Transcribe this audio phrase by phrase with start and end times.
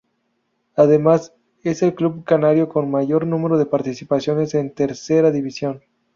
[0.75, 1.31] Además,
[1.63, 5.83] es el club canario con mayor número de participaciones en Tercera División.